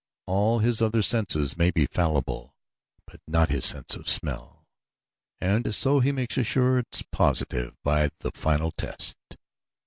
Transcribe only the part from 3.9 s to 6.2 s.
of smell, and so he